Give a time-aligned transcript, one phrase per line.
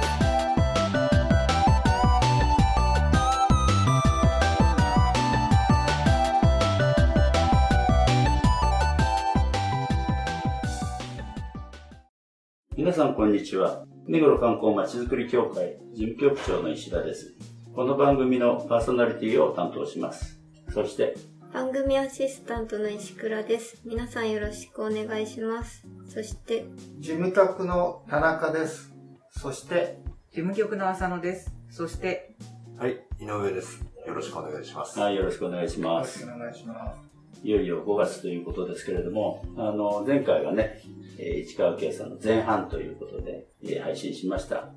[12.81, 13.85] 皆さんこんにちは。
[14.07, 17.35] 目黒観光まちづくり協会事務局長の石田です。
[17.75, 20.41] この番組のパーソナリティを担当します。
[20.73, 21.15] そして、
[21.53, 26.65] 番組アシスタントの石倉です皆さんよろしくお願いしますそして
[26.97, 28.91] 事務局の田中です。
[29.29, 29.99] そして、
[30.31, 31.53] 事務局の浅野です。
[31.69, 32.35] そして、
[32.79, 33.85] はい、井上です。
[34.07, 34.99] よろしくお願いします。
[34.99, 36.25] はい、よろしくお願いしよろします。
[36.25, 37.20] くお願いします。
[37.43, 40.79] いよいよ5月ということですけれども、あの、前回はね、
[41.17, 44.69] えー市川圭さんの前半ということで、えー配信しました。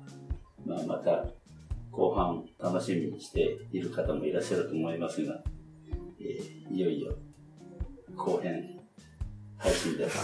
[0.65, 1.25] まあ、また、
[1.91, 5.41] 後半楽しみにしている方もいらっしゃると思いますが、
[6.19, 7.13] えーいよいよ
[8.15, 8.79] 後編
[9.57, 10.17] 配信です。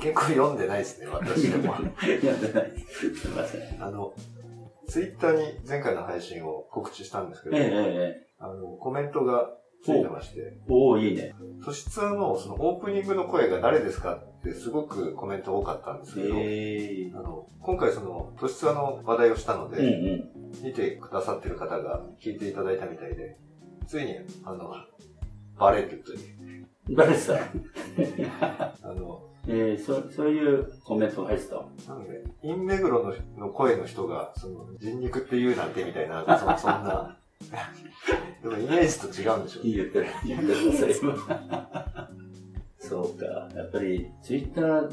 [0.00, 1.74] 結構読んでないですね、私でも。
[1.74, 2.72] いや、出ない。
[2.88, 3.60] すいません。
[3.62, 4.14] えあの、
[4.86, 7.68] ツイッターに前回の配信を告知したんですけど、えええ
[8.24, 9.50] えあの、コメントが
[9.82, 11.34] ついてまして、おおいいね。
[11.64, 20.30] 都市ツアーのそのオープニングの声が誰ですかってすごくコメント多かったんですけど、ええあの、今回その都市ツアーの話題をしたのうんで、う
[20.62, 23.36] 見てくださってる方が聞いていただいたみたいで、
[23.86, 24.74] ついに、あの、
[25.58, 26.62] バレるという。
[26.92, 26.94] ん。
[26.94, 27.36] 誰さん
[28.82, 31.56] あの、えー、そそういうコメントが入ってた。
[31.92, 37.18] なので、インメグロのの声の人が、その、人肉って言うなんてみたいな、そそんな、
[38.42, 39.72] でもイメージと違うんでしょうね。
[39.72, 42.10] 言ってる、言ってください、今。
[42.78, 43.24] そうか。
[43.54, 44.90] やっぱり、ツイッター、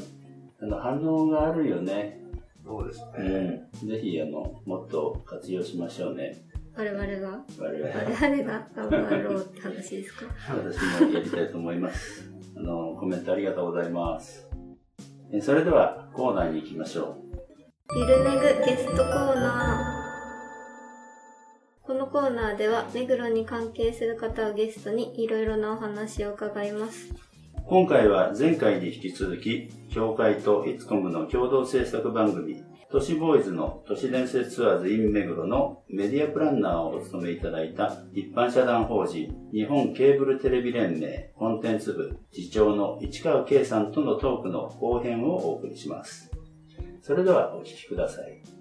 [0.62, 2.20] あの、反応があるよね。
[2.64, 3.68] そうですうね。
[3.84, 3.88] ん。
[3.88, 6.36] ぜひ、あの、もっと活用しましょうね。
[6.76, 7.44] 我々が？
[7.58, 8.44] 我々。
[8.44, 10.26] が頑張ろうって話ですか？
[10.48, 12.30] 私もやりたいと思います。
[12.56, 14.46] あの、コメントありがとうございます。
[15.32, 17.16] えそれでは、コーナーに行きましょ
[17.94, 19.95] ゆるめぐゲストコーナー
[21.86, 27.14] このコーナーでは目黒に関係する方をゲストにいろいろなお話を伺います。
[27.64, 46.30] 今回は前回に引き続き、協会とイツコムの共同制作番組、都市ボーイズの都市伝説ツアーズ in 目黒のメディアプランナーをお務めいただいた一般社団法人日本ケーブルテレビ連盟コンテンツ部次長の市川圭さんとのトークの後編をお送りします。
[47.02, 48.55] それではお聞きください。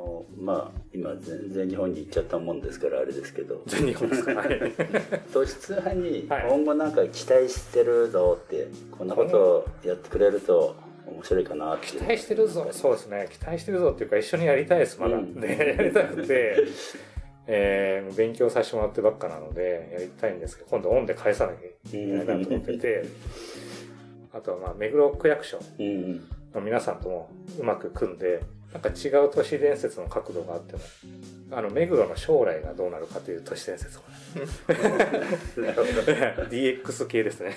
[0.00, 4.34] あの、まあ、今全然日本に行っちゃったもんですからあれですけど、全日本ですか？
[4.34, 4.60] はい。
[5.32, 6.46] 都市通販にはい。
[6.48, 10.74] 今後なんか期待してるぞって、こんなことをやってくれると
[11.06, 11.86] 面白いかなって。
[11.88, 12.66] 期待してるぞ。
[12.70, 13.28] そうですね。
[13.30, 15.34] 期待してるぞっていうか一緒にやりたいですまだ、うん。
[15.40, 16.56] でやりたくて、
[17.46, 23.04] えー勉強させてもらってばっかなのでやりたいんですけど今度オンで返さなきゃいけないなと思ってて。
[24.32, 26.20] あとはまあ目黒区役所うん。
[26.54, 28.40] の皆さんともうまく組んで
[28.72, 30.82] なんか違う都市伝説の角度があっても
[31.52, 34.02] あの目黒の将来がどうなるかという都市伝説を
[35.60, 35.86] なるほど
[36.48, 37.52] DX 系ですね。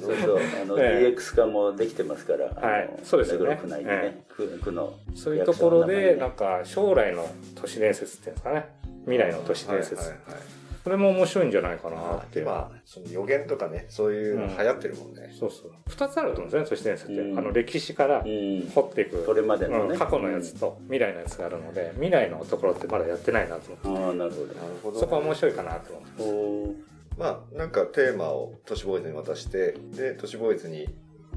[0.00, 1.14] そうそうあの、ええ。
[1.16, 2.90] DX 化もできてますから、はい。
[3.02, 3.48] そうですよね。
[3.50, 8.66] 目黒区内でね、区区のそういうところでなんかか将来の都市伝説っていうんですかね。
[9.04, 12.38] 未来の都市伝説、はいはいはいそれも面白いんじゃないかなって。
[12.40, 15.34] いう、まあ、その予言とかね、そういうの流行ってるもんね。
[15.38, 15.72] そうそう。
[15.88, 17.38] 2つあると思うんですね都市伝説って、うん。
[17.38, 18.70] あの歴史からうん。
[18.74, 24.04] 掘っていく、それまでのね、うん過去のやつと未来のやつがあるので未来のところってまだやってないなと思って。
[24.06, 24.46] ああなるほど。
[24.46, 30.88] なるほど、そこは面白いかなと思っておーまあ、なんかテーマを都市ボーイズに渡して、で、都市ボーイズに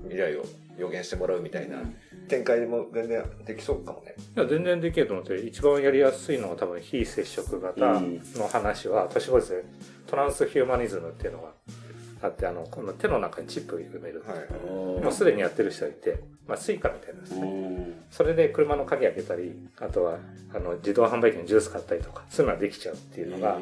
[0.03, 0.45] 未来を
[0.77, 1.77] 予言してもらうみたいな
[2.27, 4.15] 展開も全然できそうかもね。
[4.35, 9.63] いや全然できると思って一番やりやすいのは多分非接触型の話は都市ボーイズで
[10.07, 11.49] トランスヒューマニズムっていうのが
[12.21, 15.03] あってあのこの手の中にチップを埋める、はい。
[15.03, 17.93] もうすでにやってる人がいて、まあ、スイカみたいなですうね、ん。
[18.09, 20.17] それで車の鍵開けたりあとは
[20.53, 23.59] あの自動販売機にジュース買ったりとかそういうのができちゃうっていうのが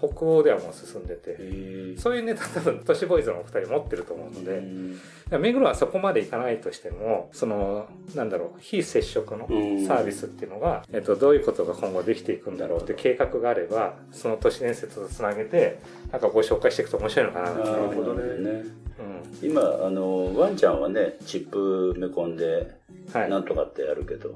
[0.00, 4.98] 北欧ではもう進んでへてーそういうネタ多分都市ボーイズのお二人持ってると思うのうでん。
[5.40, 9.86] 目黒はそこまでいかないとしてもそのなんだろう非接触のうん。
[9.86, 15.78] サービスっていうのが、えっと、どういうことが今後できていくんだろうって計画があればその都市伝説とつなげて
[16.12, 18.64] なんかご紹介していくと面白いのかななるほどね
[19.42, 22.78] うん今あのワンちゃんはねチップ埋め込んで
[23.12, 23.30] はい。
[23.30, 24.28] なんとかってやるけど。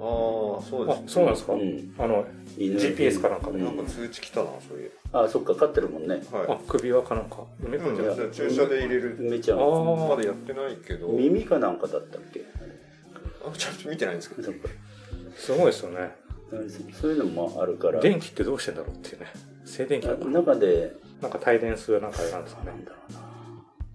[0.61, 1.53] ああ、そうですあ、そうなんですか？
[1.53, 1.95] うん。
[1.97, 2.25] あの、
[2.59, 3.59] 犬 GPS かなんかで。
[3.59, 4.91] うんなんか通知来たな、そういう。
[5.13, 6.21] あ、そっか、飼ってるもんね。
[6.33, 7.45] あは、首輪かなんか？
[7.63, 7.81] 梅い。
[7.81, 8.19] 子ちゃん。
[8.19, 9.17] うん、注射で入れる。
[9.21, 9.61] 梅ちゃん。
[9.61, 9.63] あ
[10.09, 11.07] まだやってないけど。
[11.09, 12.45] 耳かなんかだったっけ？
[13.47, 14.43] あちょっと見てないんですけど。
[14.43, 14.69] そっか。
[15.37, 16.17] すごいですよね。
[17.01, 18.01] そういうのもあるから。
[18.01, 19.27] 電気ってどうしてんだろうっていうね。
[19.65, 22.85] 静電気中で、なんか帯電するなんかあれなんですかねなん。
[22.85, 23.34] だろうな。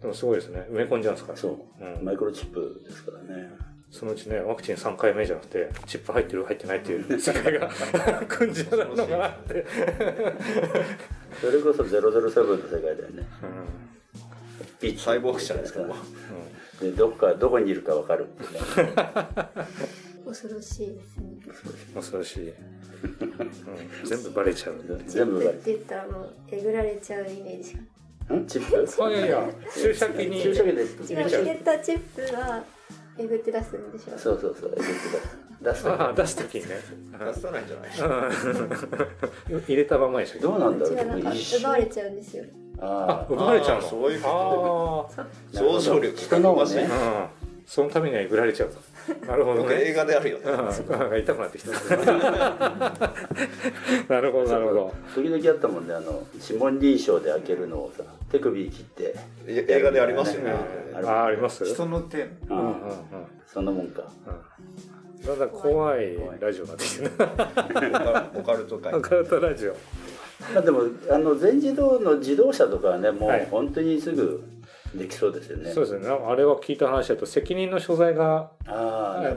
[0.01, 0.65] でもすごいですね。
[0.71, 1.33] 埋め込んじゃうんですか？
[1.33, 1.37] ら。
[1.37, 1.83] そう。
[1.83, 3.49] うんマイクロチップですからね。
[3.91, 7.69] そのうちね、ワクチン3回目じゃなくて、チップ入ってる入ってないっていう 世界が
[8.29, 9.65] 組んじゃうのかなって。
[11.41, 13.27] それこそ007の世界だよね。
[14.61, 15.81] うピッチサイボーグじゃないですか。
[15.83, 15.95] も
[16.81, 18.27] うで、どっか、どこにいるかわかる。
[20.25, 21.23] 恐ろしいですね。
[21.91, 21.95] ん。
[21.95, 22.49] 恐ろしい。
[22.49, 22.55] うん、
[24.05, 24.75] 全部バレちゃう。
[25.07, 27.75] 全部がチップって言ったらもうえぐられちゃうイメージ
[28.47, 29.03] チップ？
[29.03, 30.41] あ、いやいや、注射器に。
[30.41, 30.85] 注射器で違
[31.25, 32.63] う、入れたチップが
[33.17, 34.17] えぐって出すんでしょ？
[34.17, 34.75] そうそうそう。
[35.61, 36.75] 出すあ出すときにね。
[37.19, 37.89] 出さないんじゃない？
[39.51, 40.41] うん 入れたままでしょ。
[40.41, 40.93] どうなんだろう？
[40.95, 42.45] 奪われちゃうんですよ。
[42.81, 43.87] ああ、奪われちゃうの？
[43.89, 47.61] そういう想像力人のをねあ、うん。
[47.65, 48.77] そのためにはえぐられちゃうと。
[49.27, 49.93] なるほど僕映ね。
[49.93, 50.43] 画であるよね。
[50.45, 50.63] うん、な
[51.05, 51.71] んか痛くなってきた。
[54.09, 54.93] なるほど、なるほど。
[55.15, 59.15] 時々あったもんね、あの、指紋認証で開けるのをさ、手首切って、
[59.47, 60.53] 映画でありますよね。
[61.03, 61.65] ああ、あります？
[61.65, 62.23] 人の手。
[62.23, 62.73] ううんうんうんん、
[63.47, 64.03] そんなもんか。
[64.27, 65.25] うん。
[65.25, 67.11] だんだん怖いラジオになってきてる
[67.91, 68.29] な。
[68.35, 69.01] オカルト界オ。
[69.01, 69.73] カルトラジオ。
[70.53, 74.41] まあでも、あの、全自動の自動車とかはね、もうはい本当にすぐ
[74.95, 75.71] できそうですよね。
[75.71, 76.07] そうですね。
[76.07, 78.51] あれは聞いた話だと、責任の所在が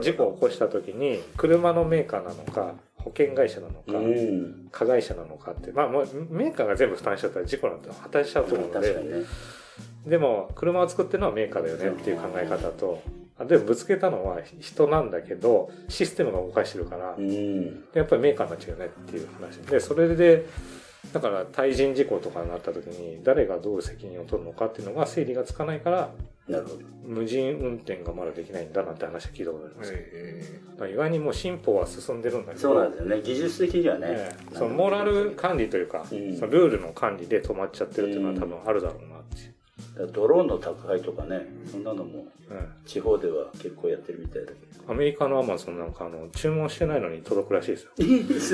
[0.01, 4.67] 事故を起こした時に、車のメーカーなのか、保険会社なのか、うん。
[4.71, 9.25] 加害者なのかって、まあ、もうメーカーが全部負担しちゃったら事故なんて破綻しちゃうと思うので、ね。
[10.07, 13.01] でも、車を作ってるのはメーカーだよねっていう考え方と、
[13.37, 17.83] あでもぶつけたのは人なんだけど、システムが動かしてるからう、ん。
[17.93, 20.45] やっぱりメーカーになっちゃうよねっていう話で、それで、
[21.11, 26.11] だから対人事故とかになった時に誰がどう責任を取るのかっていうのが整理がつかないから、
[26.47, 26.79] なるほど。
[27.05, 29.91] 無人運転がまだできないんだなんて話は聞いたことあります。
[29.93, 33.21] えだから意外にもう進歩は進んでるんだけど、そうなんですよね。
[33.21, 34.35] 技術的にはねえ。
[34.51, 39.52] えそのモラル管理というか、うんそのルールの管理で止まっちゃってるっていうのは多分あるだろうなっていう。
[40.13, 44.91] ドローンの宅配とかね、そんなのもうん地方では結構やってるみたいだけど。
[44.91, 47.91] アメリカのアマゾンなんかあの注文してないのに届くらしいですよ。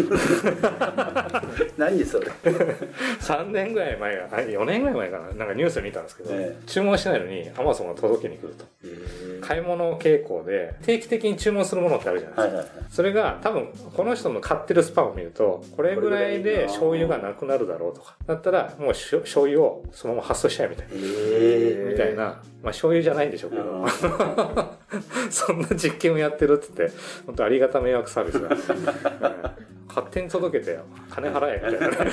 [1.77, 8.65] 何それ？3年ぐらい前が、あ4年ぐらい前かな、なんかニュース見たんですけど、え注文してないのにアマゾンが届けに来ると。
[8.83, 12.59] えー買い物傾向で定期的に注文するものってあるじゃないですか。
[12.59, 12.85] はいはいはい。
[12.89, 20.93] それが多分この人の買ってるスパンを見るとこれぐらいで醤油がなくなるだろうとかだったらもう醤油をそのまま発送しちゃえみたいな。
[21.31, 23.85] えみたいな、まあ醤油じゃないんでしょうけど、
[25.29, 32.11] そんな実験をやってるって言って、本当ありがた迷惑サービスなんですよ、 うん勝手に届けてよ、金払えみたいなね。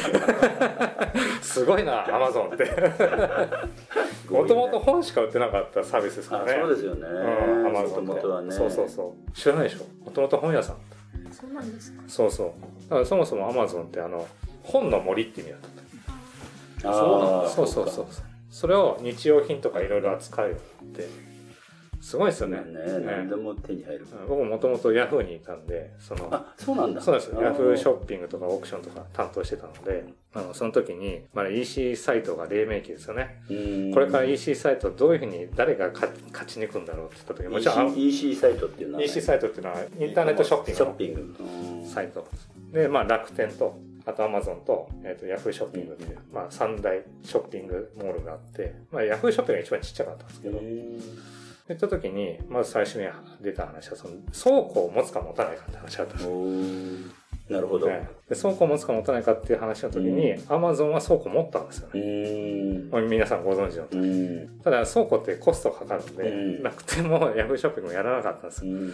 [1.43, 2.65] すごいな、アマゾンって。
[4.31, 6.59] もともと本しか売ってなかったサービスですからあ、ね。
[6.59, 7.07] そうですよね。
[7.07, 8.01] うん、アマゾンって。
[8.01, 8.51] もともとはね。
[8.51, 9.31] そうそうそう。
[9.33, 10.05] 知らないでしょ？
[10.07, 10.77] もともと本屋さん。
[11.31, 12.03] そうなんですか。
[12.09, 12.49] そうそう。
[12.89, 14.27] だからそもそもアマゾンってあの、
[14.63, 15.61] 本の森って意味だっ
[16.83, 17.43] たと。
[17.43, 18.07] ああ、そうそうそう。
[18.57, 20.55] それを日用品とかいろいろ扱うっ
[20.95, 21.07] て、
[22.01, 22.57] すごいですよね。
[22.57, 22.65] ね。
[23.05, 24.07] 何でも手に入る。
[24.11, 27.03] うん僕もともとヤフーにいたんで、その、あ、そうなんだ。
[27.03, 27.31] そうです。
[27.39, 33.43] ヤフーショッッピングとかオークションとか担当してたので、あのその時に、まあ、EC サイトが黎明期ですよね。
[33.47, 41.37] プこれから EC サイトどういうふうに誰が勝勝ち抜くんだろうって言った時に、もちろん EC, サイトっていうのは、EC サイトっていうのはインターネットショッピンショッピング。
[41.41, 42.27] うんサイト。
[42.73, 53.09] で、まあ楽天と、あとアマゾンと、えっ、と、ヤフーショッピングっていう、まあ三大ショッピングモールがあって、まあヤフーショッピングが一番ちっちゃかったんですけど、言った時に、まず最初に
[53.41, 57.87] 出た話は、その倉庫を持つか持たないかって話だったんですなるほど。
[57.87, 63.07] ねで倉庫を持つか持たないかっていう話の時に、アマゾンは倉庫持ったんですようね。
[63.09, 64.09] 皆さんご存知の通うり。
[64.09, 64.61] ん。
[64.65, 68.73] ただ倉庫ってコストかかるんで、うん楽天もヤフーショッピングもやらなかったんですよ。
[68.73, 68.91] うん。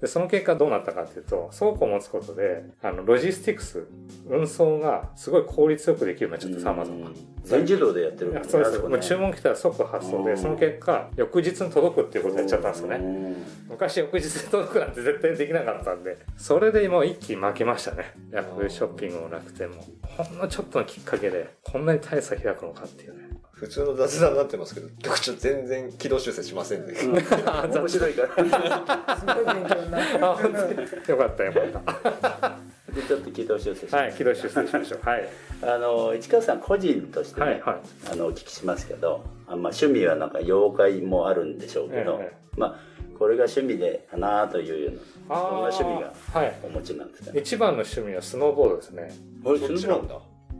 [0.00, 3.84] で、その結果どうなったかっていうと、倉庫を持つことで、あの、ロジスティクス、
[4.28, 7.10] 運送がすごい効率よくできるようになっちゃってさ、アマゾンが。
[7.46, 8.88] 全自動でやってるねやそうです。
[8.88, 12.98] ね注文来たら即発送で、うんその結果、翌日に届くっていうことをやっちゃったんですよね。
[12.98, 13.34] ね。
[13.68, 18.14] 昔翌日に届くなんて絶対できなかったんで、それで今一気に負けましたね。
[18.32, 19.84] ヤフーショッピングも楽天も。
[20.02, 23.36] ほんのちょっとのきっかけで、こんなに大差開くのかっていうね。
[23.52, 26.92] 普通の雑談になってますけど、局長全然軌道修正しませんね。
[27.72, 29.16] 面白いから。
[29.16, 30.26] すごい勉強になる。
[30.26, 30.88] あ、本当に。
[31.08, 32.55] よかったよかった。
[32.96, 35.00] でちょっと軌道修正しはい、軌道修正しましょう。
[35.08, 35.28] はい。
[35.62, 37.76] あの市川さん個人としてね、はい、はい。
[38.12, 42.80] あのお聞きしますけどあ、まあ、趣味はなんか妖怪もあるんでしょうけど、ええまあ、
[43.18, 46.54] これが趣味でかなというようなどんな趣味がはい。
[46.64, 47.40] お持ちなんですかね？
[47.40, 49.14] 一番の趣味はスノーボードですね。
[49.44, 50.18] これそっちなんだ。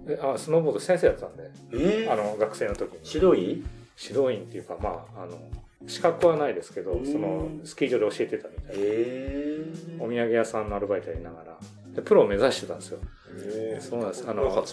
[0.09, 2.99] えあスノーボード先生やってたんでえー、あの学生の時に。
[3.05, 3.67] 指導員？
[3.99, 5.39] 指導員っていうかまああの
[5.87, 7.07] 資格はないですけどうん。
[7.07, 8.73] そのスキー場で教えてたみたいな。
[8.77, 9.61] え
[9.99, 11.59] お土産屋さんのアルバイトやりながら。
[11.95, 12.99] でプロを目指してたんですよ。
[13.39, 14.25] えそうなんです。
[14.29, 14.65] あの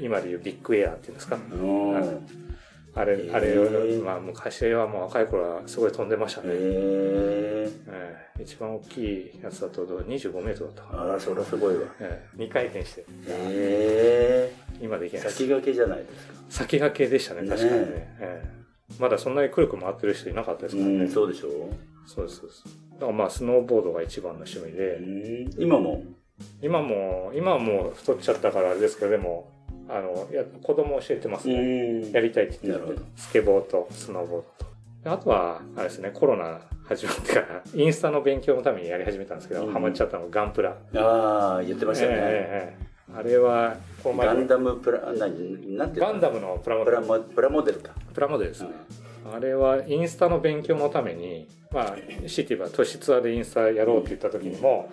[0.00, 1.38] 今でいうビッグエアっていうんですか？
[2.96, 6.46] あれ、あれを、まあ、昔はもう若い頃はすごい飛んでましたね。
[6.50, 8.42] えええ。
[8.44, 11.12] 一番大きいやつだと25メートルだったあな。
[11.14, 11.82] らそりゃすごいわ。
[11.98, 15.36] ええ、2回転して、えー、今できないです。
[15.38, 16.34] 先駆けじゃないですか。
[16.48, 17.86] 先駆けでしたね、ね確かにね。
[18.20, 18.63] ええ
[18.98, 20.94] まだそんなにくるくる回ってる人いなかったですからね。
[20.96, 21.50] うんそうでしょう
[22.06, 22.64] そうです、そうです。
[22.94, 25.00] だからまあ、スノーボードが一番の趣味で、う
[25.60, 26.02] ん今も？
[26.60, 29.50] 今も、今はもう太っちゃったからあれですけど、でも、
[29.88, 31.54] あの、や子供教えてますね。
[31.56, 34.72] んやりたいって言ってるスケボーとスノーボードと。
[35.04, 40.76] であとは、あれですね、コロナ始まってから、インスタの勉強のためにやり始めたんですけど、うんハマっちゃったのがガンプラ。
[40.96, 46.96] ああ言ってましたね、ええええあれは、この前ガンダムプラ何なんてガンダムのプラモデル。
[47.02, 48.74] プラモプラモデルか、プラモデルですうね
[49.30, 49.34] ん。
[49.34, 51.96] あれはインスタの勉強のために、まあ、
[52.28, 54.90] シティは都市ツアーでインスタやろうって言った時にも、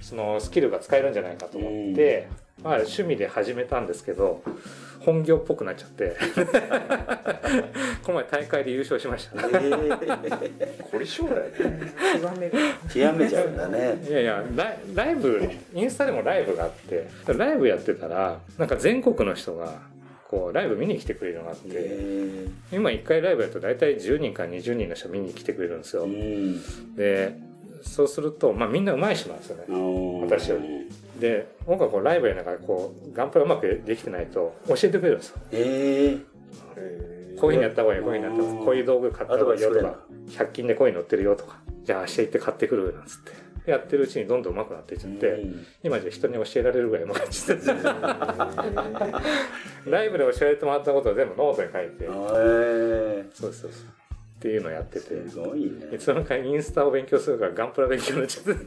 [0.00, 2.28] そのスキルが使えるんじゃないかと思って、
[2.62, 4.42] まあ、趣味で始めたんですけど、
[5.00, 6.16] 本業っぽくなっちゃって、
[8.02, 9.40] この前大会で優勝しました。
[9.46, 11.30] えー、これ将来
[12.20, 12.50] 極め
[13.12, 14.02] めちゃうんだね。
[14.08, 19.82] いやいやライライブインスタでもライブがあってライブやってたらなんか全国の人が
[20.30, 27.38] こうライブ見に来てくれるのがあって、え今1回ライブやると大体10人から20人の人見に来てくれるんですよ、ー、で
[27.84, 29.64] そうすると、まあ、みんな上手い人なんですよね。
[29.68, 31.20] うん私より。
[31.20, 35.36] で僕はこうライブやりながらこうガンプラうまくできてないと教えてくれるんですよ。
[35.52, 36.18] え
[36.76, 39.98] えこういうふうにやった方がいいこういうふうにやった方がいいこういう道具買った方がいいよとか
[40.28, 43.44] 100均でこういうの売ってるよとかじゃあ明日行って買ってくるなんつって。
[43.66, 45.66] やってるうちにどんどん上手くなっていっちゃって、うん。
[45.82, 47.58] 今じゃ人に教えられるぐらい上手くなっちゃっ
[49.84, 49.88] て。
[49.90, 52.04] ライブで教えてもらったことを全部ノートに書いて。
[52.04, 54.03] えー、そうそうそう
[54.44, 55.26] っていうのをやってて。
[55.26, 55.70] すごいね。
[55.94, 58.52] いつの間にかインスタを勉強するからガンプラ勉強になっちゃって。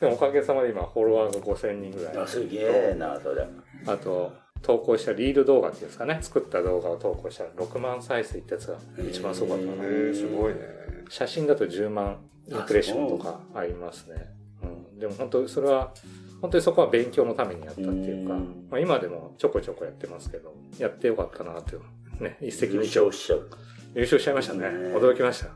[0.00, 2.18] でもおかげさまで今フォロワーが5000人ぐらい。
[2.18, 3.48] あすげえなそりゃ
[3.86, 6.18] あと投稿したリール動画っていうんですかね。
[6.20, 8.76] 作った動画を投稿したら6万再生ってやつが
[9.08, 9.84] 一番すごかったかな。
[9.84, 10.60] えー、すごいね。
[11.08, 14.26] 写真だと10万インプレッションとかありますね。
[14.62, 14.66] う
[14.96, 15.94] ん、でも本当それは
[16.42, 18.66] 本当にそこは勉強のためにやったっていうか、うん。
[18.68, 21.80] まあ、今でもちょこちょこやってますけどやってよかったなっていう
[22.20, 23.06] ね一石優二鳥。
[23.06, 23.48] 勝しちゃう
[23.94, 24.60] 優勝しちゃいましたね。
[24.60, 25.46] ね驚きました。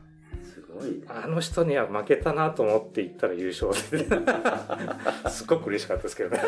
[0.43, 1.01] すごいね。
[1.07, 4.07] あの人には負けたなと思って行ったら優勝で。
[5.29, 6.37] すごく嬉しかったですけどね、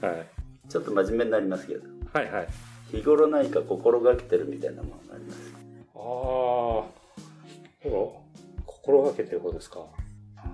[0.00, 1.82] はい、ちょっと真面目になりますけど。
[2.12, 2.48] はいはい。
[2.90, 5.52] 日頃何か心がけてるみたいなものがあります
[5.94, 6.86] ああほ
[7.84, 9.80] ら心がけてる方ですか。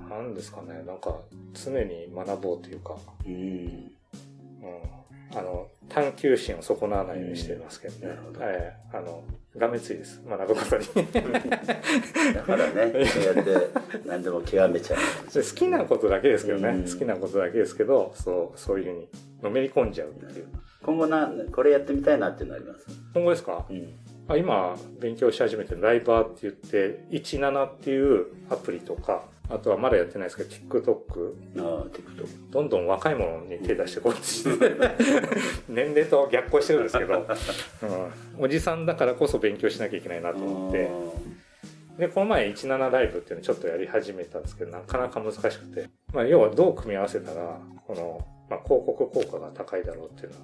[0.08, 0.82] 何ですかね。
[0.84, 1.20] なんか
[1.52, 2.96] 常に学ぼうというか。
[3.24, 3.32] うん。
[3.34, 5.01] うん
[5.34, 8.14] あの探求心を損なわないようにしてますけどね。
[8.32, 8.38] ど。
[8.40, 9.22] ええあの
[9.56, 10.22] がめついです。
[10.28, 10.84] 学ぶことに。
[12.34, 13.50] だからね そうやって
[14.06, 15.32] 何でも極めちゃう。
[15.32, 16.82] で好きなことだけですけどね、うん。
[16.90, 19.08] 好きなことだけですけどそうそういうふうに
[19.42, 20.46] のめり込んじゃうっていう。
[20.82, 22.86] 今後なこれやってみたいなっていうのあります？
[23.14, 23.66] 今後ですか？
[23.68, 23.94] うん
[24.32, 34.88] あ今勉強し始めてるライバーって言って17っていうアプリとかあとはまだやってないですけど TikTok ああ TikTok どんどん若いものに手出してこうって
[35.68, 37.14] 年齢と逆行してるんですけど、
[38.38, 40.90] うん、おじさんだからこそ勉強しなきゃいけないなと思って。
[41.98, 50.42] でこの前17ライブっていうのをちょっとやり始めたんですけどなかなか難しくて、まあ、要はどう組み合わせたらこの、まあ、広告効果が高いだろうっていうのは。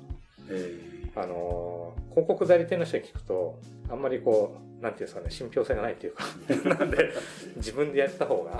[0.50, 1.78] えあのー
[2.18, 6.24] 広告代理店の人に聞くとあんまりこうなんていうんですかね信憑性がないっていうか。
[6.76, 7.10] なんで
[7.56, 8.58] 自分でやった方が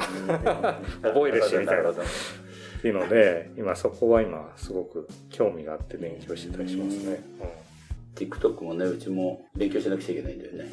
[1.03, 1.91] 覚えるしみたいな。
[1.91, 1.95] っ
[2.81, 7.21] ていうので今そこは今すごく興味があって勉強してたりしますね、
[8.15, 10.67] TikTok もねうちも勉強しなくちゃいけないんだよね。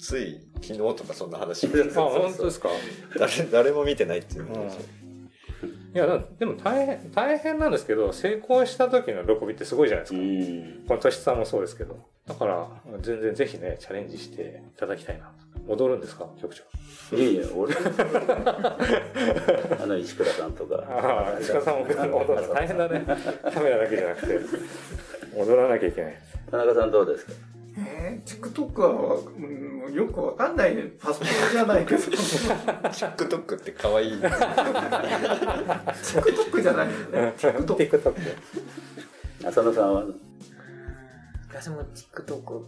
[0.00, 2.68] つい昨日とかそんな話うん、あ本当ですか？
[3.16, 4.70] 誰誰も見てないっていうのうん
[5.94, 10.86] いやだでも大変大変なんですけど成功した時の喜びってすごいじゃないですうか、ん。
[10.88, 11.98] この年さんもそうですけど。
[12.26, 12.68] だから
[13.00, 15.30] 全然ぜひねチャレンジしていただきたいな
[15.68, 16.62] 踊るんですか局長。
[17.16, 17.74] いやいや俺
[19.80, 20.76] あの石倉さんとか。
[20.88, 21.78] ああ石川さん
[22.10, 23.04] も踊るの大変だね。
[23.52, 24.38] カメラだけじゃなくて。
[25.36, 26.18] 踊らなきゃいけない
[26.50, 27.32] 田中さんどうですか？
[28.04, 29.14] えー、TikTok は、
[29.86, 30.90] うん、よくわかんないね。
[31.00, 32.00] パソコンじゃないけど。
[32.00, 34.14] TikTok って可愛い。
[34.14, 37.32] TikTok じゃないよね。
[37.38, 37.76] TikTok。
[37.76, 38.14] TikTok
[39.46, 40.04] 浅野さんは？
[41.48, 42.64] 私も TikTok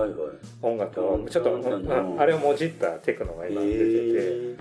[0.61, 4.57] 音楽をちょっと、うんあれをもじったテクノが今出てて、え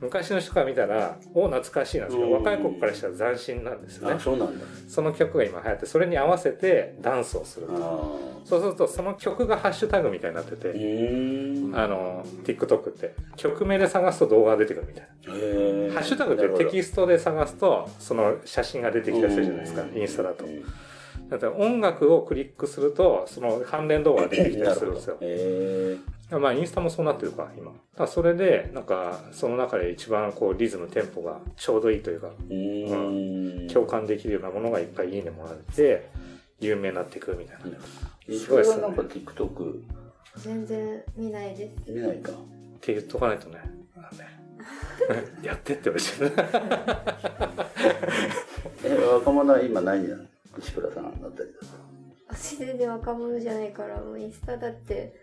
[0.00, 2.32] 昔の人から見たらお懐かしいなんですけど、うん。
[2.34, 4.16] 若い子からしたら斬新なんですよー、ね。
[4.16, 4.64] あそうなんだ。
[4.88, 10.70] その曲が今流行ってそれに合わせてダンスをするあそうするとその曲がハッシュタグみたいになってて、
[11.74, 13.14] あの TikTok って。
[13.36, 15.94] 曲名で探すと動画が出てくるみたいな。
[15.94, 19.96] ハッシュタグってテキストで探すとその写真が出てきたりするじゃないですかうん。
[19.98, 20.44] インスタだと。
[20.44, 20.62] うん。
[21.28, 25.16] だから音楽をクリックするとその関連動画が出てきたりするんですよ。
[25.20, 25.98] どへ
[26.40, 27.72] まあインスタもそうなってるか今。
[27.96, 33.68] だそれでなんかその中で一番こうリズムテンポがちょうどいいというかーうーん。
[33.68, 36.08] 共感できるようなものがいっぱいいいねもらえて
[36.60, 37.78] 有名になっていくみたいな。
[38.28, 38.82] 石すごいっすね。
[38.82, 39.82] なんか TikTok
[40.36, 41.90] 全然見ないです。
[41.90, 42.32] 見ないか。
[42.32, 42.34] っ
[42.80, 43.58] て言っとかないとね
[44.02, 44.28] あのね。
[45.42, 46.32] やってって言われてる
[48.84, 50.28] え若者は今何やる
[50.58, 51.66] 石倉さんだったりだと
[52.28, 55.14] 私全然若者じゃないから、もうインスタだって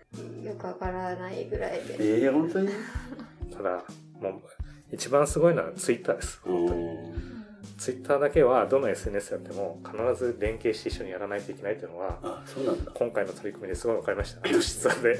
[0.43, 1.95] よくわからないぐらいで。
[1.99, 2.69] ええ本当に？
[3.55, 3.83] ただ
[4.19, 4.33] もう
[4.91, 6.41] 一番すごいのはツイッターです。
[6.45, 7.36] うーん
[7.77, 12.91] ツイッターだけはどの SNS やっても必ず連携して一緒にやらないといけないっていうのはあそうなんだ。
[12.93, 14.41] 今回の取り組みですごい分かりました。
[14.41, 15.17] 物質でう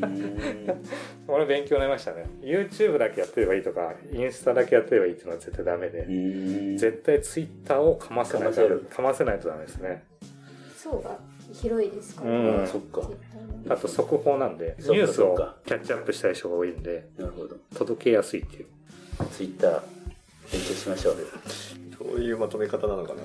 [0.00, 0.06] ー。
[0.06, 0.84] ん
[1.28, 2.26] 俺勉強になりましたね。
[2.42, 6.06] YouTube だけやってればいいとかインスタだけやってればいいっていうのは絶対ダメで
[6.78, 8.60] 絶対ツイッターをかませないと
[8.94, 10.04] かませないとダメですね。
[10.76, 11.18] 層が
[11.52, 12.62] 広いですからうん。
[12.62, 13.02] あそっか。
[13.68, 17.56] あと速報なんでそうかニュースをそうかキャッチアップしたい人が多いんでなるほど。
[17.76, 18.66] 届けやすいっていう。
[19.32, 19.80] ツイッター
[20.52, 21.20] 勉強しましょう。
[21.20, 21.26] よ
[21.98, 23.22] そういうまとめ方なのかな。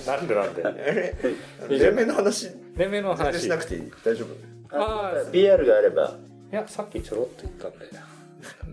[0.06, 0.62] なんでなんで。
[0.64, 1.34] え
[1.68, 2.50] 連盟の話。
[2.76, 3.36] 年齢の話。
[3.36, 4.24] いしなくていい大丈
[4.70, 4.76] 夫？
[4.76, 6.16] あー PR があれば。
[6.50, 7.86] やさっきちょろっと言ったんで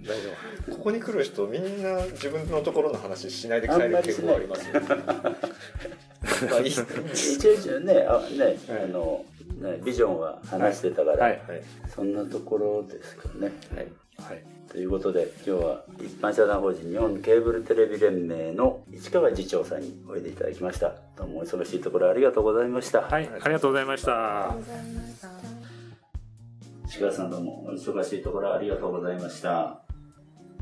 [0.08, 0.30] 大丈
[0.68, 0.72] 夫。
[0.78, 4.88] ここに来る人みんな自分のところの話しないで帰る傾向ありますよね。
[6.50, 6.68] まあいい。
[6.68, 9.26] 一応一応ねあね、あ の
[9.58, 11.62] ねビジョンは話してたから、はいはい。
[11.88, 13.88] そんなところですけどね、はい
[14.30, 14.44] はい。
[14.70, 20.94] ということで今日は一般社団法人日本ケーブルテレビ連盟の市川次長さんにおいでいただきました。
[21.16, 24.56] どうもお忙しいところありがとうございました、はいありがとうございました。
[26.88, 29.82] 市川さんどうもお忙しいところありがとうございました。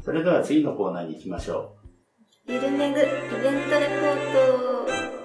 [0.03, 1.75] それでは次のコーナーに行きましょ
[2.47, 5.24] ゆるめぐイベントレポート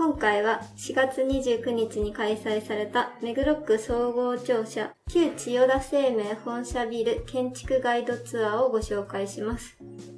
[0.00, 9.76] 今回は4月29日に開催された目黒区総合庁舎旧千代田生命本社ビル建築ガイドツアーをご紹介します。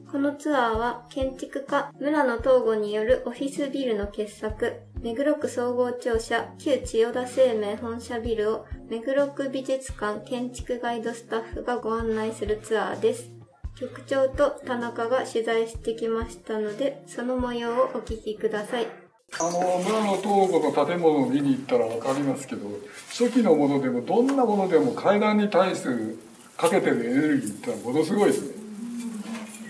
[0.09, 13.33] このツアーは建築家村野東吾によるオフィスビルの傑作目黒区総合庁舎旧千代田生命本社ビルを目黒区美術館建築ガイドスタッフがご案内するツアーです。
[13.75, 19.02] 局長と田中が取材してきましたので、その模様をお聞きください。
[19.41, 22.67] あの村の東郷の建物を見に行ったら分かりますけど
[23.09, 26.19] 初期のものでもどんなものでも階段に対する
[26.57, 28.63] かけてるエネルギーってのはものすごいですね。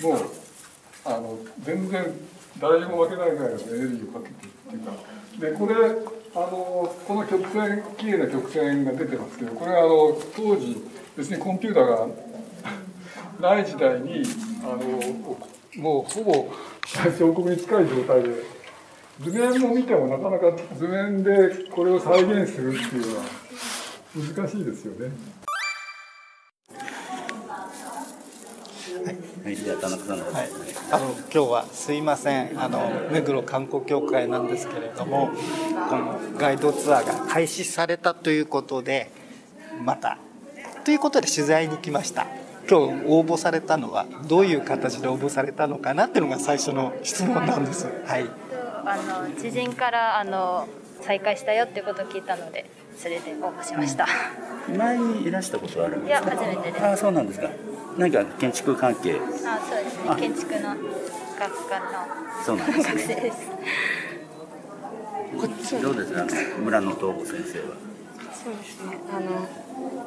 [0.02, 0.20] もう
[1.04, 2.04] あの全然
[2.60, 4.92] 誰にも負けないぐらいのエネルギーをかけてるっていうか。
[5.38, 5.74] でこれ
[6.34, 10.82] あのこの曲線綺麗な曲線が出てますけどこれはあの当時
[11.16, 11.86] 別にコンピューター
[13.40, 14.22] がない時代に
[14.62, 16.52] あのもうほぼ
[16.84, 18.30] 彫刻に近い状態で
[19.20, 23.24] 図面を見てもなかなか図面でこれを再現するっていうのは
[24.14, 25.12] 難しいですよね。
[29.44, 30.48] はい、じゃあ田中さんの、はい、
[30.92, 32.60] あの今日はすいません。
[32.60, 35.30] あの目黒観光協会なんですけれども
[35.88, 39.10] このガイドツアーが開始されたということで
[39.84, 40.18] また
[40.84, 42.26] ということで取材に来ました。
[42.70, 47.88] 今日応募されたのはどういう形で応募されたのかなっていうのが最初の質問なんです。
[48.06, 48.51] はい
[48.84, 50.66] あの知人からあの
[51.00, 54.06] 再開したよっていうことを聞いたのでそれで応募しました、
[54.76, 56.44] 前にいらしたことあるんいやですか？
[56.44, 56.84] 初めてです。
[56.84, 57.48] ああそうなんですか。
[57.98, 59.16] 何か建築関係。
[59.46, 60.14] あそうですあ。
[60.14, 60.78] ね建築の学
[61.68, 61.86] 科の
[62.44, 62.84] そうなんですね。
[62.84, 63.50] 学生です
[65.82, 66.22] どうですか？
[66.22, 66.30] あの
[66.64, 67.64] 村野東吾先生は。
[68.44, 68.96] そうですね。
[69.10, 69.48] あの、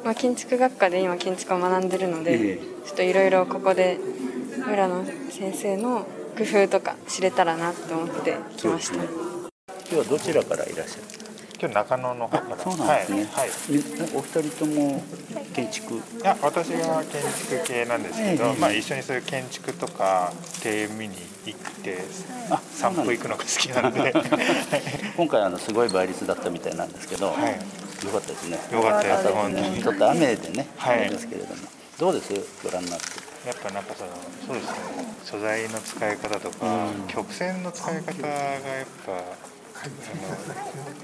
[0.04, 2.58] まあ、建築学科で今建築を学んでるので、ええ。
[2.86, 3.98] ちょっといろいろここで
[4.66, 6.06] 村野先生の
[6.36, 9.04] 工夫とか知れたらなと思って来ました、今
[9.88, 11.02] 日はどちらからいらっしゃる？
[11.58, 12.58] 今日中野の方から。
[12.58, 13.24] そうなんですね。
[13.32, 13.58] はい、はい。
[13.70, 13.78] み
[14.14, 15.02] お二人とも
[15.54, 15.94] 建築？
[15.94, 20.30] いや私が建築系なんですけど、ええまあ、一緒にそういう建築とか
[20.62, 21.14] 庭園見に
[21.46, 22.04] 行って
[22.74, 24.12] 散歩行くのが好きなので。
[25.16, 27.52] 今回あのすごい倍率だったみたいなんですけど、はい。
[28.04, 28.58] よかったですね。
[28.70, 29.34] よかったです。
[29.34, 29.82] ま本当に。
[29.82, 31.08] ちょっと雨でね、はい。
[31.08, 31.62] ですけれども、
[31.98, 32.34] どうです？
[32.62, 33.06] ご覧になって。
[33.46, 34.10] やっぱなんかその
[34.46, 34.76] そうですね。
[35.24, 37.06] 素材の使い方とか、うん。
[37.06, 39.22] 曲線の使い方がやっぱあの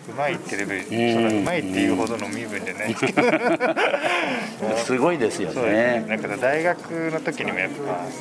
[0.09, 1.15] うまいってレベル、うん。
[1.15, 3.23] そんなうまいっていうほどの身分じゃないですけど。
[4.79, 6.01] すごいですよね。
[6.01, 6.07] ね。
[6.09, 7.77] なんか大学の時にもやっぱ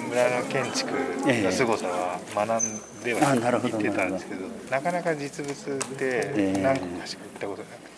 [0.08, 0.92] 村の建築
[1.26, 3.20] の凄さは学んでは
[3.60, 7.91] 行ってたんですけどなかなか実物でえ何個かしか行ったことなくて、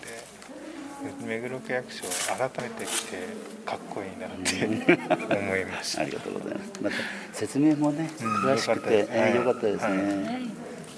[1.26, 2.04] 目黒区役所
[2.38, 3.18] 改めて来て
[3.66, 6.02] かっこいいなって思いました。
[6.02, 6.72] ありがとうございます。
[6.82, 6.96] また
[7.34, 10.26] 説明もね、うん詳しくて、よかったですえーはいよかったですね。
[10.26, 10.44] はい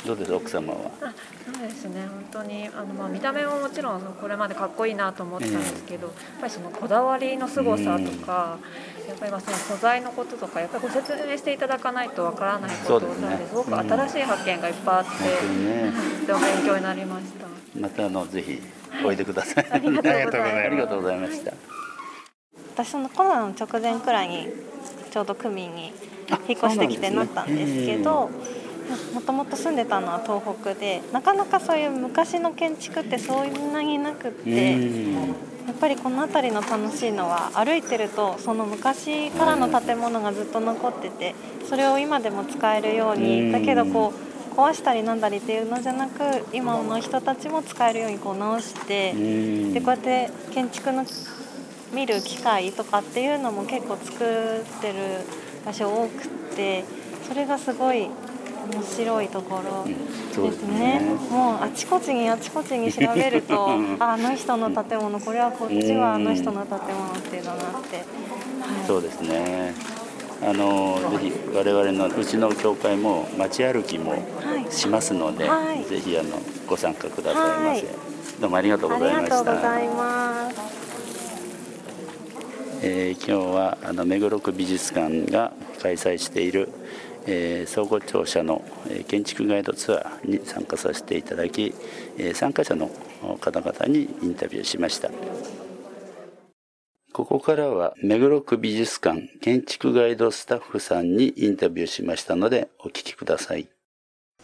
[0.06, 0.92] どうです奥様は？
[1.02, 1.14] あ
[1.52, 8.60] そうですね本当にあの、まあ、見た目ももちろんこれまでかっこいいなと思ってたんですけど、やっぱりそのこだわりの凄さとか、
[9.08, 13.26] やっぱりまあその素材のこととかやっぱりご説明していただかないとわからないことそうですね。
[13.28, 15.12] なのですごく新しい発見がいっぱいあって、
[16.22, 17.48] とても勉強になりました。
[17.80, 18.62] またあのぜひ
[19.04, 19.16] おい。
[19.16, 19.68] でください。
[19.72, 20.38] ありがとうございます。
[20.66, 21.54] ありがとうございました。
[22.76, 24.50] 私そのコロナの直前くらいに
[25.12, 25.94] ちょうど区民に
[26.30, 28.30] 引っ越してきてなったんですけど
[29.14, 34.78] もともと住んでたのは東北でなかなかそういう昔の建築ってそんなになくってや
[35.72, 41.36] っぱりこの辺りの楽しいのは歩いてるとその昔からの建物がずっと残ってて
[41.68, 43.22] それを今でも使えるよううん。
[43.22, 44.14] にだけどこ
[44.52, 46.22] う壊したりなんだりっていうのじゃなく
[46.54, 49.14] 今の人たちも使えるようにこう直して
[49.74, 51.06] でこうやって建築の
[51.94, 54.94] 見る機会とかっていうのも結構作ってる
[55.66, 56.86] 場所多くて
[57.28, 58.10] それがすごい面
[58.84, 59.86] 白いところ
[60.34, 61.02] そうですね。
[61.30, 68.04] もうあちこちにあちこちに調べるとああの人の建物これはこっちはあの人の建物っていうのがあって
[68.88, 69.74] そうですね。
[70.44, 74.16] あのぜひ我々のうちの教会も街歩きも
[74.70, 77.68] しますので、はいぜひあのご参加くださいませ。
[77.70, 77.86] はい
[78.42, 79.46] どうもありがとうありがございました。
[79.46, 80.56] とうございます。
[82.82, 86.70] えー今日はあの目黒区美術館が開催している、
[87.28, 91.74] えー総合庁舎の、えー建築ガイドツアーに参加させていただき、
[92.18, 92.90] えー参加者の
[93.42, 95.10] 方々にインタビューしました。
[97.14, 103.70] ここからは目黒区美術館建築ガイドスタッフさんにインタビューしましたのでお聞きください。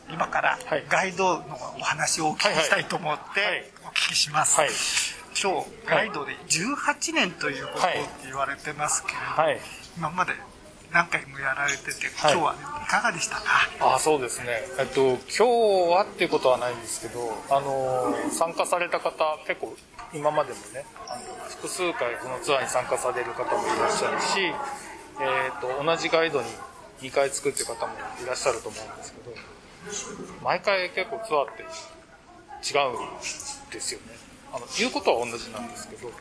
[0.10, 0.58] 今から
[0.90, 1.44] ガイドの
[1.78, 4.62] お話をお聞きしたいと思ってお聞きします、
[5.42, 9.62] 今日ガイドで18年ということって言われてますけれど、
[9.98, 10.34] 今まで
[10.94, 12.34] 何回もやられてて、はい。
[12.34, 13.96] 今日はいかがでしたか？
[13.96, 19.76] あそうですね、えっと、今日はっていうことはないんですけど、あの参加された方、結構、
[20.14, 24.52] 今までもね、あの複数回、このツアーに参加される方もいらっしゃるし、え
[25.56, 26.48] っと同じガイドに
[27.02, 31.66] 2回作ってる方もいらっしゃると思うんですけど、毎回結構ツアーって違
[32.86, 34.08] うんですよね。
[34.54, 36.18] あの言うことは同じなんですけど、やっ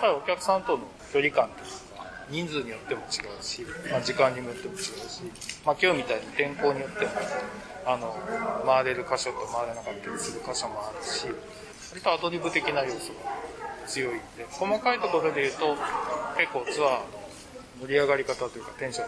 [0.00, 1.93] ぱりお客さんとの距離感というか、
[2.30, 3.04] 人数によっても違
[3.38, 4.92] うし、まあ、時間によっても違うし、
[5.64, 7.10] まあ、今日みたいに天候によっても
[7.86, 8.16] あの
[8.64, 11.26] 回れる箇所と回れなかったりする箇所もあるし
[11.90, 15.76] 割とアドリブ的な要素が強いんで細かいところで言うと
[16.36, 17.24] 結構ツアーの
[17.80, 19.06] 盛り上がり方というかテンション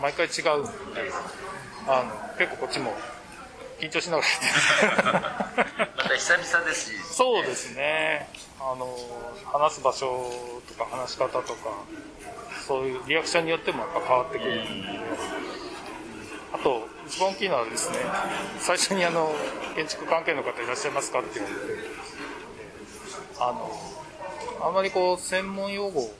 [0.00, 1.12] 毎回違うんで
[1.86, 2.94] あの結構こっちも
[3.80, 7.14] 緊張しながらやってまた久々ですし。
[7.14, 8.28] そうですね。
[8.60, 8.96] あの
[9.44, 10.30] 話す場所
[10.68, 11.84] とか話し方とか
[12.66, 14.88] そういうリアクションによってもやっぱ変わってくるんで。
[16.52, 17.98] あと一番大きいのはですね
[18.58, 19.32] 最初にあの
[19.76, 22.08] 建築関係の方いらっしゃいますかって言われて。
[23.40, 23.70] あの
[24.60, 26.10] あんまりこう専門用語を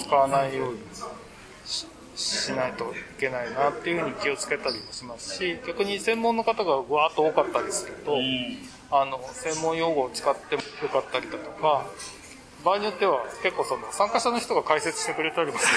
[0.00, 0.78] 使わないように
[1.66, 8.16] ししないといけないなっていうふうに気をつけたりもしますし逆に専門の方がわーっと多かったりすると、
[8.92, 11.86] あの専門用語を使ってもよかったりだとか
[12.64, 15.72] 場合によっては結構その参加者の人が解説してくれたりもする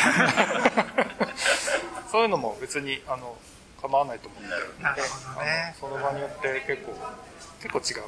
[2.11, 3.35] そういうのも別にあの
[3.81, 4.55] 構わないと思うんで
[5.45, 6.93] ねその場によって結構
[7.61, 8.05] 結構違う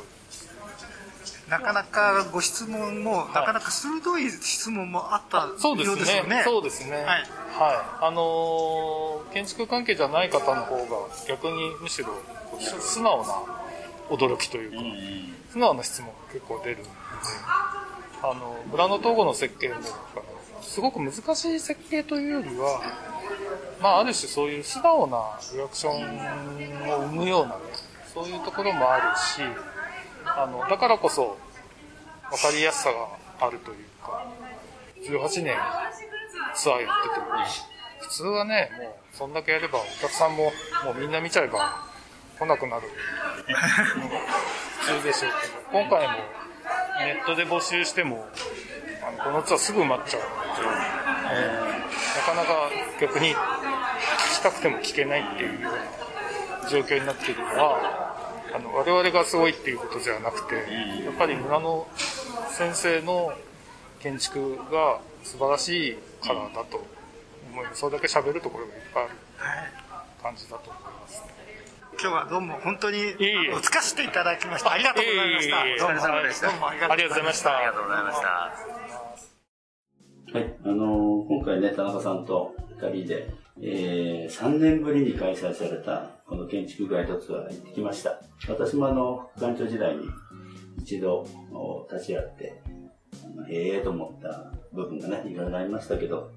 [1.49, 6.23] なかなかご質問も、なかなか鋭い質問もあったそうですね。
[6.23, 6.41] ね。
[6.43, 7.05] そうですね。
[7.05, 7.25] はい。
[8.01, 10.83] あのー建築関係じゃない方の方が
[11.27, 12.09] 逆にむしろ
[12.79, 13.33] 素直な
[14.09, 14.77] 驚きというか、
[15.51, 16.83] 素直な質問が結構出るん。
[16.83, 16.89] で、
[18.21, 19.75] あの、村の統合の設計も、
[20.61, 22.81] すごく難しい設計というよりは、
[23.81, 27.61] まあ、ある種そういう素直なリアクションを生むようなね、
[28.13, 29.41] そういうところもあるし、
[30.25, 31.37] あの、だからこそ、
[32.29, 34.25] 分かりやすさがあるというか、
[35.01, 35.55] 18年
[36.53, 37.25] ツアーやってても、
[38.01, 40.51] 普通はね、もう、そんだけやれば、お客さんも、
[40.83, 41.86] もうみんな見ちゃえば、
[42.39, 42.83] 来なくなる。
[44.79, 46.13] 普通でしょうけど、今回も、
[46.99, 48.27] ネットで募集しても、
[49.01, 50.21] あのこのツアーすぐ埋まっちゃう。
[50.21, 50.31] ので、
[51.31, 51.77] えー
[52.17, 52.69] なかなか
[52.99, 53.35] 逆に聞
[54.35, 58.17] きたくても聞けないっていうような状況になっているのは、
[58.53, 60.55] あの、我々がすごいっていうことじゃなくて、
[61.03, 61.87] やっぱり村の
[62.49, 63.31] 先生の
[63.99, 66.85] 建築が素晴らしいからだと
[67.51, 67.79] 思います。
[67.79, 69.13] それだけ喋るところがいっぱいある
[70.23, 71.23] 感じだと思います。
[71.99, 72.97] 今日はどうも本当に
[73.51, 74.71] あのつかしていただきました。
[74.71, 75.65] ありがとうございました。
[75.65, 77.57] いえいえいえどうもお疲れ様でしたどうもありがとうございました。
[77.57, 78.27] ありがとうございました。
[80.39, 88.21] はい、あのー今回ね、田中さんと二人で、えー、3年ぶりに開催された、この建築ガイドツアー行ってきました。
[88.47, 90.05] 私もあの、副館長時代に
[90.81, 92.61] 一度お立ち会って、
[93.23, 96.29] あのへえと思った部分がね、いろいろありましたけど、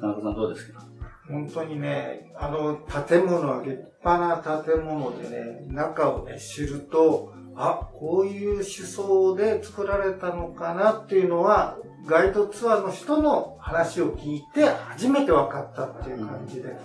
[0.00, 0.84] 田中さんどうですか？
[1.30, 16.76] 本当にね、あの建物は立派な建物でね、中をね、知ると、あ、こういう思想で作られたのかなっていうのは、ガイドツアーの人の話を聞いて初めて分かったっていう感じで、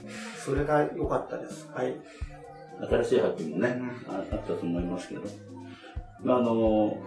[0.43, 1.69] それが良かったです。
[1.73, 1.95] はい。
[2.89, 5.21] 新しい発見もね、ああったと思いますけど、
[6.23, 6.97] まあ、あの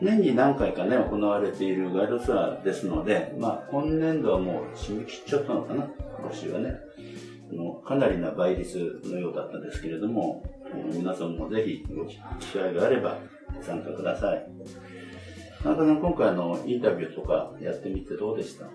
[0.00, 5.88] 年に何回かね行われているガイドツアーですので、まあ、今年度はもう締め切っちゃったのかな
[6.22, 6.87] 募集はねあ
[7.52, 12.18] のかなりな倍率のようだったんですけれどもあの皆さんもぜひご機
[12.52, 13.18] 会があれば
[13.56, 14.46] ご参加ください。
[15.62, 18.66] 田中さん今回のインタビューとかやってみてどうでした？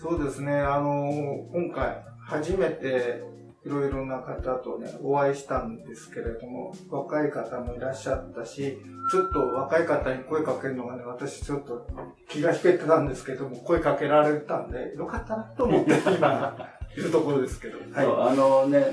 [0.00, 1.10] そうですね、あの、
[1.52, 3.22] 今回初めて
[3.66, 8.78] いろいろな方とね、お会いしたんですけれども、若い方もいらっしゃったし、
[9.12, 11.86] ちょっと若い方に声かけるのがね、私ちょっと
[12.26, 16.56] 気が引けてたんですけども、声かけられたんで、よかったなと思って今、
[16.96, 17.78] いるところですけど。
[17.78, 18.86] そうあのね、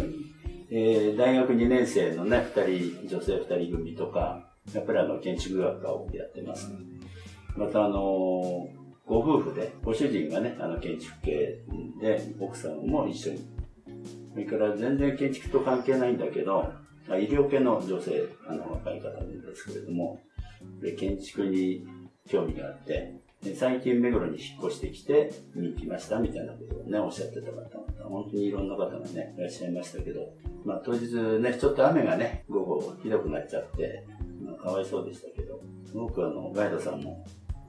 [0.70, 6.72] えー大学2年生のね、2人、女性2人組とか、やっぱりあの、建築学科をやってます。
[7.56, 8.68] またあの、
[9.06, 11.60] ご夫婦で、ご主人がね、あの、建築系
[12.02, 13.40] で、奥さんも一緒に。
[14.34, 16.72] それから全然建築と関係ないんだけど、
[17.10, 20.20] あ医療系の女性、あの、若い方なんですけれども、
[20.82, 21.86] で建築に
[22.28, 23.22] 興味があって、で
[23.56, 27.70] 最近目黒に引っ越してきて見に来ましたみたいなことをね、おっしゃってた方々、
[28.10, 30.34] 本当にいろんな方がね、いらっしゃいましたけど、
[30.66, 34.06] まあ当日ね、ちょっと雨がね、午後ひどくなっちゃって、
[34.44, 37.26] まあ、かわいそうでしたけど、すごくあの、ガイドさんも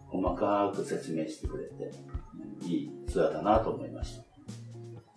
[0.06, 4.24] 細かく説明してくれて、うんいいツアーだなと思いました。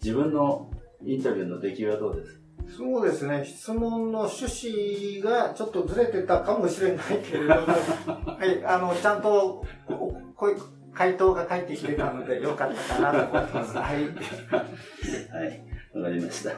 [0.04, 0.70] 自分の
[1.04, 2.42] インタビューの出来はどうですか？
[2.78, 7.54] そうですね、質問の趣旨がちょっとずれてたかもしれないけれども、
[8.38, 10.11] はい、あの、ちゃんと、こう
[10.42, 13.78] こういう回答が返ってきてたので、よかったかなと思ってます。
[13.78, 13.94] はい。
[13.94, 16.50] はい、わかりました。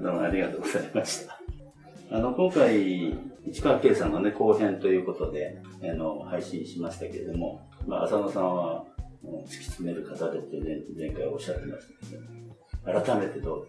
[0.00, 1.38] どうもありがとうございました。
[2.10, 3.14] あの、今回、
[3.46, 8.86] 市川圭さんのね、後編ということで、あの、配信しましたけれども、まあ、浅野さんは、
[9.22, 13.68] もう突き詰める方でってね前回おっしゃってましたけど、改めてどう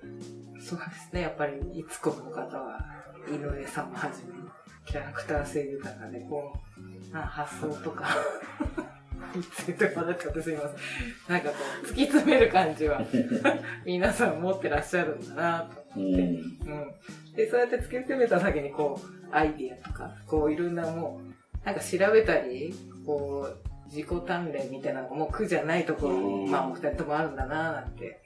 [0.62, 2.80] そうですね、やっぱり、いつこの方は、
[3.28, 4.36] 井上さんもはじめ、
[4.86, 6.54] キャラクター性豊かで、こ
[7.14, 8.06] う、あ発想とか、
[9.56, 11.34] ついてもらってすいません。
[11.34, 13.02] なんかこう、突き詰める感じは、
[13.86, 15.84] 皆さん持ってらっしゃるんだなと。
[15.98, 16.06] うん。
[16.06, 17.36] うん。
[17.36, 22.74] で、そうやって突き詰めた先に、こう、アイディアとか、こう、いろんなもう、なんか調べたり、
[23.06, 28.22] こう、自己鍛錬みたいなのがもう苦じゃないところに、まあ、お二人ともあるんだななんて、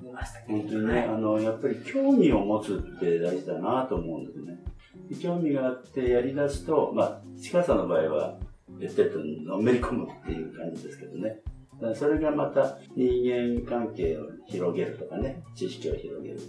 [0.00, 0.58] 思いましたけど。
[0.58, 4.58] 本当にね、あの、やっぱり興味を持つって大事だなと思うんですね。
[5.20, 8.38] 興味があってやり出すと、まあ、近さんの場合は、
[8.78, 11.40] べってっとのめり込むっていう感じですけどね。
[11.94, 13.08] それがまた人
[13.64, 16.38] 間関係を広げるとかね、知識を広げる。
[16.38, 16.48] す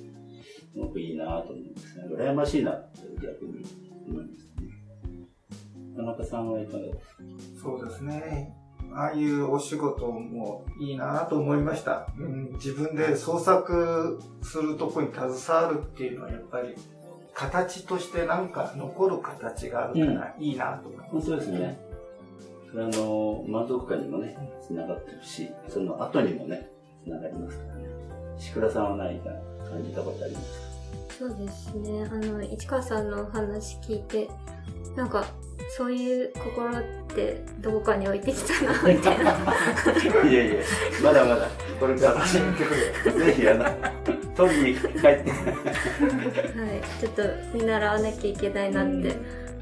[0.76, 2.04] ごくいいなと思うんですね。
[2.14, 3.64] 羨ましいなって逆に
[4.08, 4.70] 思いますね。
[5.96, 7.24] 田中さんはいかがですか？
[7.62, 8.54] そうですね。
[8.94, 12.08] ああいうお仕事もいいなと思いました。
[12.18, 16.76] うん、自分で創作するとこに携わるっていうのはやっぱり
[17.34, 21.14] 形としてなんか残る形があるからいいなと思います。
[21.14, 21.80] まあそうですね。
[22.72, 26.70] それはあの、満足感にもね、つながってるし、その後にもね、
[27.04, 27.90] つながりますからね。
[28.40, 29.30] 石倉さんは何か
[29.70, 30.72] 感じたことありますか？
[31.20, 32.10] そうですね。
[32.10, 34.30] あの、市川さんのお話聞いて、
[34.96, 35.26] なんか、
[35.78, 39.32] そういう心ってどこかに置いてきたな、みたいな。
[40.30, 40.56] いやいや、
[41.04, 41.48] まだまだ、
[41.80, 42.40] これから、ぜ
[43.34, 43.66] ひ、あの、
[44.36, 45.08] 取りに帰って。
[45.08, 45.24] はい。
[47.00, 49.16] ちょっと見習わなきゃいけないなって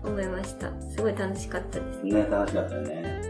[0.04, 0.70] 思いました。
[0.90, 2.04] すごい楽しかったです。
[2.04, 3.22] ね、楽しかったね。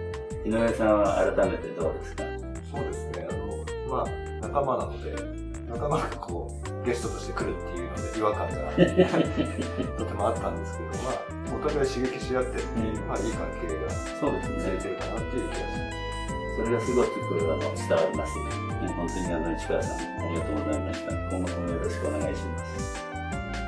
[0.46, 2.24] 井上さんは改めてどうですか？
[2.72, 4.08] そうですね、あの、まあ、
[4.48, 5.16] 仲間なので、
[5.70, 6.52] 仲間がこ
[6.82, 8.56] う、ゲストとして来るっていうので違和感が
[9.98, 16.56] とてもあったんですけど、まあ、お互い刺激し合ってっていう、まあ、いい関係がそうですね続いてるかなっていう気がします。
[16.56, 17.08] それがすごく
[17.52, 18.44] あの伝わりますね。
[18.96, 21.12] 本当にあの市川さん、ありがとうございました。
[21.12, 23.09] 今後ともよろしくお願いします。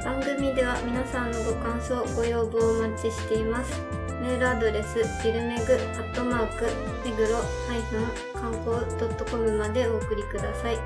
[0.03, 3.79] 番組では皆さんのご感想、ご要望をお待ちしています。
[4.19, 6.65] メールアドレス、ビルメグ、アットマーク、
[7.05, 7.43] 目黒、ハ
[7.77, 10.77] イフン、観光 .com までお送りください。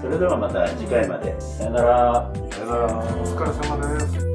[0.00, 1.40] それではまた次回まで。
[1.40, 2.30] さよなら。
[2.50, 2.86] さよなら。
[2.98, 4.33] お疲れ様です。